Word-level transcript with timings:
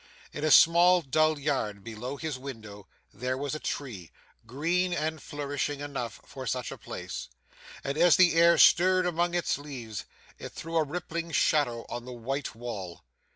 In 0.33 0.43
a 0.43 0.49
small 0.49 1.03
dull 1.03 1.37
yard 1.37 1.83
below 1.83 2.17
his 2.17 2.35
window, 2.35 2.87
there 3.13 3.37
was 3.37 3.53
a 3.53 3.59
tree 3.59 4.09
green 4.47 4.93
and 4.93 5.21
flourishing 5.21 5.79
enough, 5.79 6.19
for 6.25 6.47
such 6.47 6.71
a 6.71 6.77
place 6.79 7.29
and 7.83 7.95
as 7.99 8.15
the 8.15 8.33
air 8.33 8.57
stirred 8.57 9.05
among 9.05 9.35
its 9.35 9.59
leaves, 9.59 10.05
it 10.39 10.53
threw 10.53 10.75
a 10.77 10.83
rippling 10.83 11.29
shadow 11.31 11.85
on 11.87 12.05
the 12.05 12.13
white 12.13 12.55
wall. 12.55 13.03